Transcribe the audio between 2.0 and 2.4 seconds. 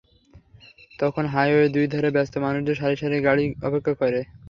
ব্যস্ত